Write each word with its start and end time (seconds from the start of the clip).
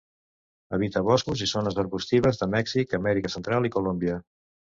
Habita 0.77 1.01
boscos 1.09 1.43
i 1.45 1.49
zones 1.51 1.77
arbustives 1.83 2.39
de 2.41 2.47
Mèxic, 2.55 2.97
Amèrica 2.99 3.33
Central 3.35 3.69
i 3.71 3.73
Colòmbia. 3.77 4.17